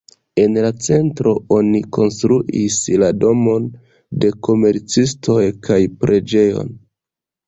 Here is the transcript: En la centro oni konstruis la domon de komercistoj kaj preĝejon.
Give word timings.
En 0.43 0.55
la 0.65 0.69
centro 0.85 1.33
oni 1.57 1.81
konstruis 1.97 2.77
la 3.03 3.09
domon 3.23 3.67
de 4.23 4.31
komercistoj 4.49 5.37
kaj 5.69 5.79
preĝejon. 6.05 6.73